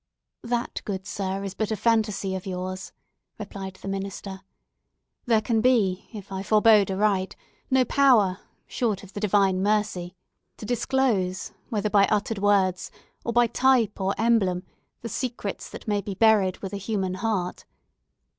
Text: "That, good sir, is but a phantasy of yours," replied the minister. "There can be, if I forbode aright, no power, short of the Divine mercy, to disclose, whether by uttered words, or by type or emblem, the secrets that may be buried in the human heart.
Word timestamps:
"That, 0.41 0.81
good 0.83 1.05
sir, 1.05 1.43
is 1.43 1.53
but 1.53 1.69
a 1.69 1.75
phantasy 1.75 2.33
of 2.33 2.47
yours," 2.47 2.91
replied 3.37 3.75
the 3.75 3.87
minister. 3.87 4.41
"There 5.27 5.43
can 5.43 5.61
be, 5.61 6.09
if 6.11 6.31
I 6.31 6.41
forbode 6.41 6.89
aright, 6.89 7.35
no 7.69 7.85
power, 7.85 8.39
short 8.65 9.03
of 9.03 9.13
the 9.13 9.19
Divine 9.19 9.61
mercy, 9.61 10.15
to 10.57 10.65
disclose, 10.65 11.51
whether 11.69 11.91
by 11.91 12.05
uttered 12.05 12.39
words, 12.39 12.89
or 13.23 13.31
by 13.31 13.45
type 13.45 14.01
or 14.01 14.15
emblem, 14.17 14.63
the 15.01 15.07
secrets 15.07 15.69
that 15.69 15.87
may 15.87 16.01
be 16.01 16.15
buried 16.15 16.57
in 16.63 16.69
the 16.69 16.77
human 16.77 17.13
heart. 17.13 17.63